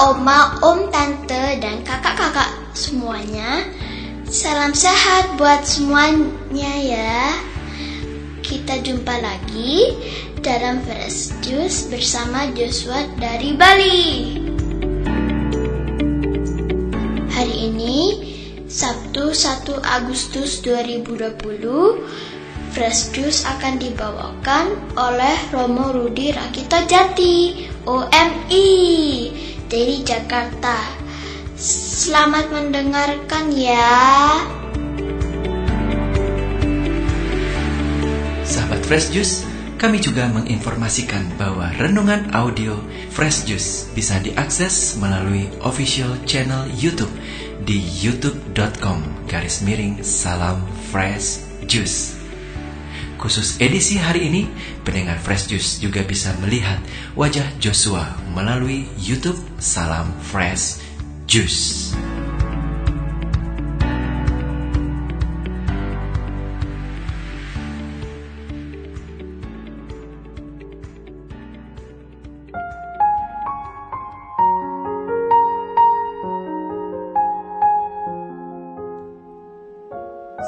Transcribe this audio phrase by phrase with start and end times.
[0.00, 3.68] oma, om, tante, dan kakak-kakak semuanya.
[4.24, 7.36] Salam sehat buat semuanya ya.
[8.40, 9.92] Kita jumpa lagi
[10.40, 14.00] dalam Fresh Juice bersama Joshua dari Bali.
[17.28, 17.96] Hari ini
[18.64, 21.36] Sabtu 1 Agustus 2020
[22.70, 28.70] Fresh Juice akan dibawakan oleh Romo Rudi Rakita Jati OMI
[29.70, 30.74] dari Jakarta.
[31.54, 33.94] Selamat mendengarkan ya.
[38.42, 39.46] Sahabat Fresh Juice,
[39.78, 42.74] kami juga menginformasikan bahwa renungan audio
[43.14, 47.12] Fresh Juice bisa diakses melalui official channel YouTube
[47.62, 52.19] di youtube.com garis miring salam fresh juice.
[53.20, 54.48] Khusus edisi hari ini,
[54.80, 56.80] pendengar Fresh Juice juga bisa melihat
[57.12, 60.80] wajah Joshua melalui YouTube Salam Fresh
[61.28, 61.92] Juice.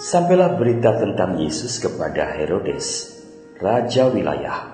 [0.01, 3.13] sampailah berita tentang Yesus kepada Herodes,
[3.61, 4.65] raja wilayah.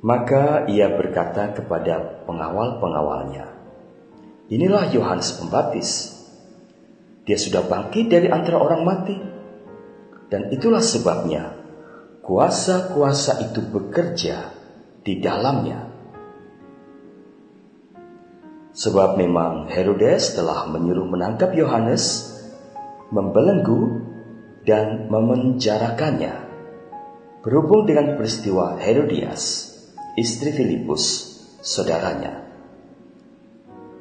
[0.00, 3.52] Maka ia berkata kepada pengawal-pengawalnya,
[4.48, 6.08] Inilah Yohanes Pembaptis.
[7.28, 9.16] Dia sudah bangkit dari antara orang mati.
[10.32, 11.52] Dan itulah sebabnya
[12.24, 14.61] kuasa-kuasa itu bekerja
[15.02, 15.90] di dalamnya.
[18.72, 22.32] Sebab memang Herodes telah menyuruh menangkap Yohanes,
[23.12, 24.00] membelenggu,
[24.64, 26.48] dan memenjarakannya.
[27.42, 29.74] Berhubung dengan peristiwa Herodias,
[30.14, 32.46] istri Filipus, saudaranya.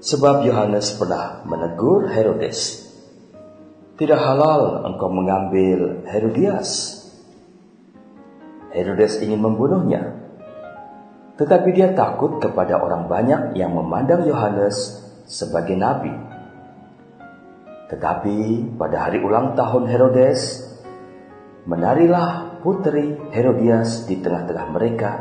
[0.02, 2.86] Sebab Yohanes pernah menegur Herodes,
[3.98, 7.02] "Tidak halal engkau mengambil Herodias."
[8.72, 10.21] Herodes ingin membunuhnya.
[11.42, 16.14] Tetapi dia takut kepada orang banyak yang memandang Yohanes sebagai nabi.
[17.90, 20.62] Tetapi pada hari ulang tahun Herodes,
[21.66, 25.12] menarilah putri Herodias di tengah-tengah mereka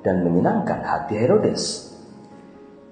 [0.00, 1.92] dan menyenangkan hati Herodes.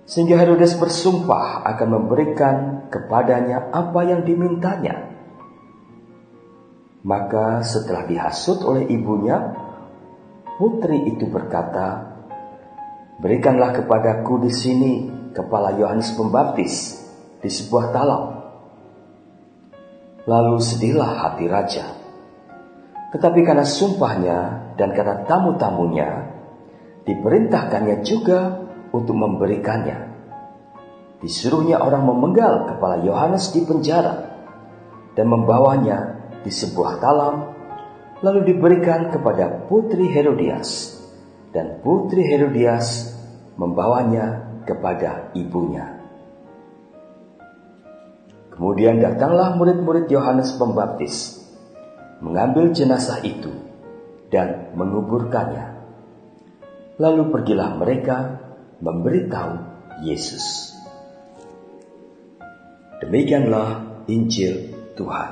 [0.05, 5.09] Sehingga Herodes bersumpah akan memberikan kepadanya apa yang dimintanya.
[7.01, 9.57] Maka setelah dihasut oleh ibunya,
[10.63, 12.12] Putri itu berkata,
[13.23, 14.93] Berikanlah kepadaku di sini
[15.31, 16.99] kepala Yohanes Pembaptis
[17.39, 18.23] di sebuah talam.
[20.27, 21.87] Lalu sedihlah hati raja.
[23.15, 24.39] Tetapi karena sumpahnya
[24.75, 26.11] dan karena tamu-tamunya,
[27.07, 28.59] diperintahkannya juga
[28.91, 30.11] untuk memberikannya.
[31.23, 34.35] Disuruhnya orang memenggal kepala Yohanes di penjara
[35.15, 37.35] dan membawanya di sebuah talam
[38.19, 41.02] lalu diberikan kepada putri Herodias,
[41.53, 43.13] dan putri Herodias
[43.61, 46.01] membawanya kepada ibunya.
[48.53, 51.41] Kemudian datanglah murid-murid Yohanes Pembaptis,
[52.21, 53.53] mengambil jenazah itu
[54.29, 55.73] dan menguburkannya.
[57.01, 58.17] Lalu pergilah mereka
[58.81, 59.53] memberitahu
[60.05, 60.77] Yesus.
[63.01, 65.31] Demikianlah Injil Tuhan.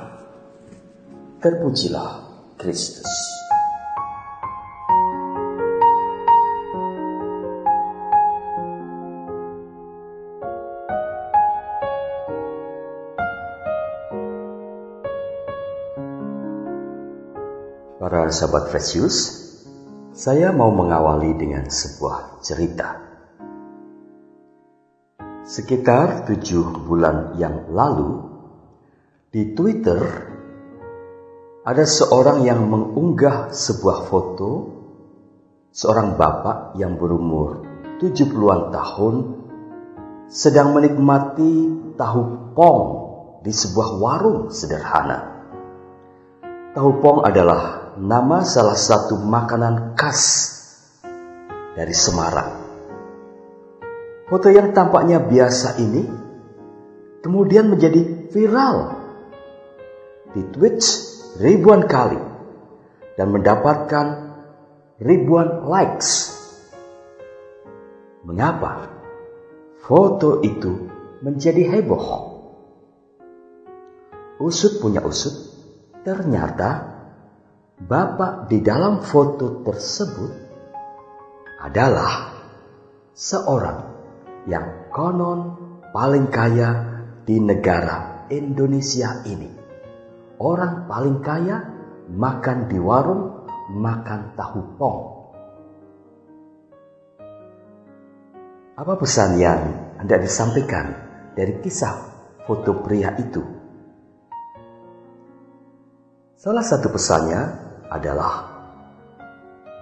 [1.38, 2.10] Terpujilah
[2.58, 3.39] Kristus.
[18.00, 19.44] Para sahabat Fresius,
[20.16, 22.96] saya mau mengawali dengan sebuah cerita.
[25.44, 28.24] Sekitar tujuh bulan yang lalu,
[29.28, 30.00] di Twitter
[31.60, 34.80] ada seorang yang mengunggah sebuah foto
[35.68, 37.68] seorang bapak yang berumur
[38.00, 39.14] 70-an tahun
[40.24, 41.68] sedang menikmati
[42.00, 42.80] tahu pong
[43.44, 45.36] di sebuah warung sederhana.
[46.72, 50.48] Tahu pong adalah nama salah satu makanan khas
[51.76, 52.56] dari Semarang.
[54.24, 56.08] Foto yang tampaknya biasa ini
[57.20, 58.96] kemudian menjadi viral
[60.32, 60.86] di Twitch
[61.36, 62.16] ribuan kali
[63.20, 64.06] dan mendapatkan
[65.02, 66.40] ribuan likes.
[68.24, 68.88] Mengapa
[69.84, 70.88] foto itu
[71.20, 72.32] menjadi heboh?
[74.40, 75.36] Usut punya usut,
[76.00, 76.89] ternyata
[77.80, 80.32] bapak di dalam foto tersebut
[81.64, 82.28] adalah
[83.16, 83.80] seorang
[84.44, 85.56] yang konon
[85.88, 89.48] paling kaya di negara Indonesia ini.
[90.40, 91.56] Orang paling kaya
[92.12, 95.00] makan di warung, makan tahu pong.
[98.80, 99.60] Apa pesan yang
[100.00, 100.96] Anda disampaikan
[101.36, 101.96] dari kisah
[102.48, 103.44] foto pria itu?
[106.40, 108.50] Salah satu pesannya adalah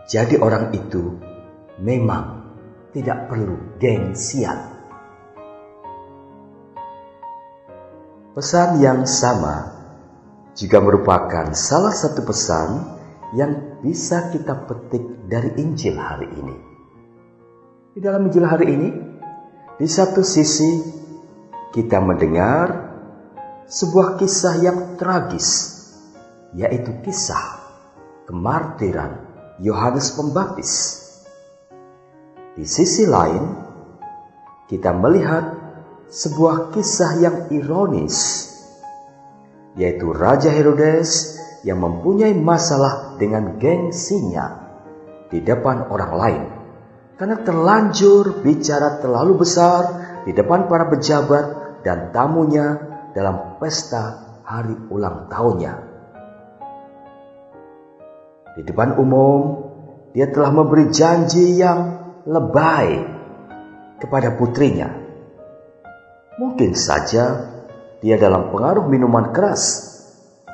[0.08, 1.20] jadi orang itu
[1.84, 2.48] memang
[2.96, 4.56] tidak perlu gengsian.
[8.32, 9.76] Pesan yang sama
[10.56, 12.68] juga merupakan salah satu pesan
[13.36, 16.56] yang bisa kita petik dari Injil hari ini.
[17.92, 18.90] Di dalam Injil hari ini,
[19.76, 20.80] di satu sisi
[21.76, 22.88] kita mendengar
[23.68, 25.76] sebuah kisah yang tragis,
[26.56, 27.57] yaitu kisah
[28.28, 29.24] kemartiran
[29.64, 30.72] Yohanes Pembaptis.
[32.52, 33.40] Di sisi lain,
[34.68, 35.56] kita melihat
[36.12, 38.52] sebuah kisah yang ironis,
[39.80, 44.68] yaitu Raja Herodes yang mempunyai masalah dengan gengsinya
[45.32, 46.42] di depan orang lain
[47.18, 49.82] karena terlanjur bicara terlalu besar
[50.22, 52.78] di depan para pejabat dan tamunya
[53.10, 55.87] dalam pesta hari ulang tahunnya.
[58.58, 59.70] Di depan umum,
[60.10, 63.06] dia telah memberi janji yang lebay
[64.02, 65.08] kepada putrinya
[66.38, 67.50] Mungkin saja
[67.98, 69.90] dia dalam pengaruh minuman keras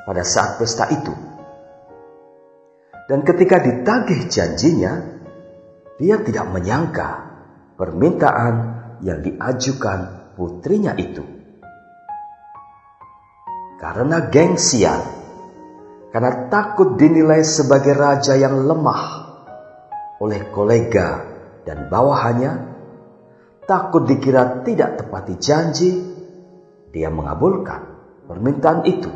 [0.09, 1.12] pada saat pesta itu.
[3.05, 5.21] Dan ketika ditagih janjinya,
[6.01, 7.37] dia tidak menyangka
[7.77, 8.55] permintaan
[9.05, 11.21] yang diajukan putrinya itu.
[13.77, 15.05] Karena gengsian,
[16.14, 19.02] karena takut dinilai sebagai raja yang lemah
[20.22, 21.26] oleh kolega
[21.66, 22.52] dan bawahannya,
[23.66, 25.90] takut dikira tidak tepati janji,
[26.94, 27.82] dia mengabulkan
[28.31, 29.11] permintaan itu,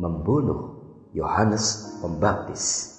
[0.00, 0.80] membunuh
[1.12, 2.96] Yohanes Pembaptis.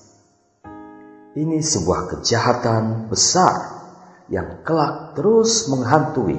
[1.34, 3.82] Ini sebuah kejahatan besar
[4.30, 6.38] yang kelak terus menghantui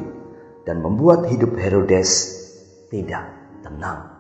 [0.63, 2.39] dan membuat hidup Herodes
[2.87, 3.27] tidak
[3.67, 4.12] tenang.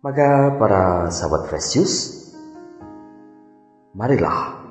[0.00, 2.24] Maka para sahabat Fresius,
[3.92, 4.64] marilah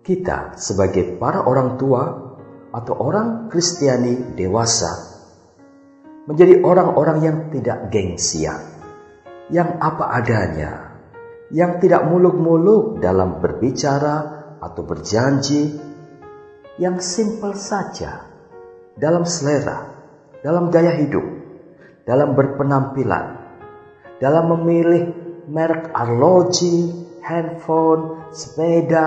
[0.00, 2.32] kita sebagai para orang tua
[2.72, 5.20] atau orang Kristiani dewasa
[6.24, 8.56] menjadi orang-orang yang tidak gengsian,
[9.52, 10.96] yang apa adanya,
[11.52, 14.16] yang tidak muluk-muluk dalam berbicara
[14.64, 15.76] atau berjanji,
[16.80, 18.32] yang simpel saja
[18.96, 19.92] dalam selera,
[20.40, 21.24] dalam gaya hidup,
[22.08, 23.37] dalam berpenampilan,
[24.18, 25.14] dalam memilih
[25.48, 29.06] merek arloji, handphone, sepeda,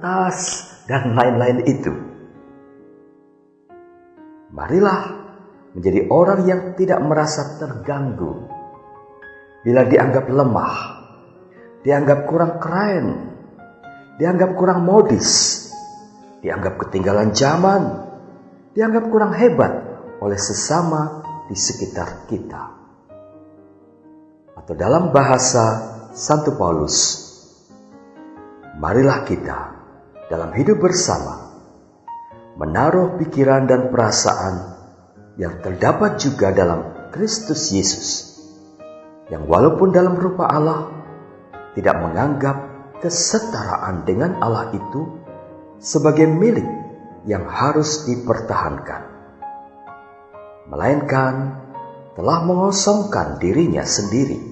[0.00, 2.12] tas, dan lain-lain itu
[4.52, 5.02] Marilah
[5.72, 8.44] menjadi orang yang tidak merasa terganggu
[9.64, 10.76] bila dianggap lemah,
[11.80, 13.06] dianggap kurang keren,
[14.20, 15.64] dianggap kurang modis,
[16.44, 17.82] dianggap ketinggalan zaman,
[18.76, 19.72] dianggap kurang hebat
[20.20, 22.81] oleh sesama di sekitar kita.
[24.62, 27.18] Atau dalam bahasa Santo Paulus,
[28.78, 29.58] marilah kita
[30.30, 31.50] dalam hidup bersama
[32.54, 34.78] menaruh pikiran dan perasaan
[35.34, 38.38] yang terdapat juga dalam Kristus Yesus,
[39.34, 40.94] yang walaupun dalam rupa Allah
[41.74, 42.56] tidak menganggap
[43.02, 45.26] kesetaraan dengan Allah itu
[45.82, 46.70] sebagai milik
[47.26, 49.10] yang harus dipertahankan,
[50.70, 51.58] melainkan
[52.14, 54.51] telah mengosongkan dirinya sendiri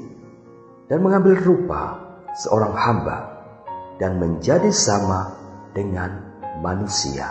[0.91, 2.03] dan mengambil rupa
[2.35, 3.19] seorang hamba
[4.03, 5.39] dan menjadi sama
[5.71, 7.31] dengan manusia.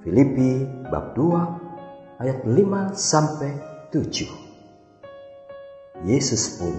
[0.00, 3.52] Filipi bab 2 ayat 5 sampai
[3.92, 6.08] 7.
[6.08, 6.72] Yesus pun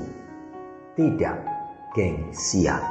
[0.97, 1.45] tidak
[1.93, 2.81] gengsian.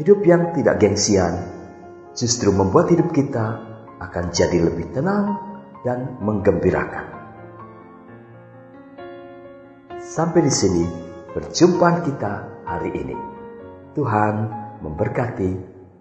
[0.00, 1.36] Hidup yang tidak gengsian
[2.16, 3.60] justru membuat hidup kita
[4.00, 7.13] akan jadi lebih tenang, dan menggembirakan.
[10.14, 10.86] Sampai di sini
[11.34, 13.18] perjumpaan kita hari ini.
[13.98, 14.46] Tuhan
[14.78, 15.50] memberkati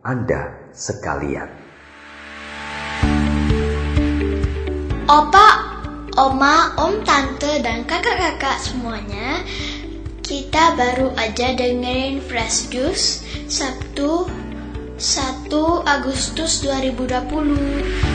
[0.05, 1.49] Anda sekalian.
[5.09, 5.47] Opa,
[6.13, 9.41] Oma, Om, Tante, dan kakak-kakak semuanya,
[10.21, 14.29] kita baru aja dengerin Fresh Juice Sabtu
[15.01, 15.49] 1
[15.89, 18.12] Agustus 2020.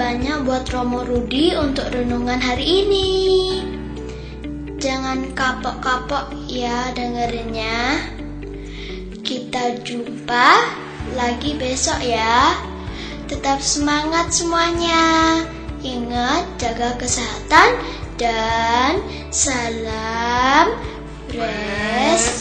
[0.00, 3.08] Banyak buat Romo Rudi untuk renungan hari ini.
[4.80, 8.00] Jangan kapok-kapok ya dengerinnya.
[9.20, 10.48] Kita jumpa
[11.20, 12.56] lagi besok ya.
[13.28, 15.44] Tetap semangat semuanya.
[15.84, 17.76] Ingat jaga kesehatan
[18.16, 20.80] dan salam
[21.28, 22.40] fresh.